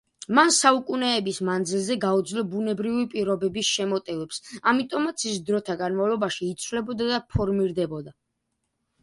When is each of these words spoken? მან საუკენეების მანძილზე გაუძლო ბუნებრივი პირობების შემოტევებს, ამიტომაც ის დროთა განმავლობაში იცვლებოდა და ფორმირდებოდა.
მან 0.37 0.51
საუკენეების 0.53 1.39
მანძილზე 1.49 1.97
გაუძლო 2.05 2.43
ბუნებრივი 2.53 3.03
პირობების 3.11 3.69
შემოტევებს, 3.75 4.41
ამიტომაც 4.73 5.27
ის 5.33 5.37
დროთა 5.51 5.77
განმავლობაში 5.85 6.51
იცვლებოდა 6.57 7.13
და 7.13 7.23
ფორმირდებოდა. 7.37 8.17